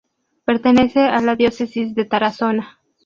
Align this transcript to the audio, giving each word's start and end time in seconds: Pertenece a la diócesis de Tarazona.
Pertenece 0.45 1.01
a 1.01 1.21
la 1.21 1.35
diócesis 1.35 1.93
de 1.93 2.05
Tarazona. 2.05 2.79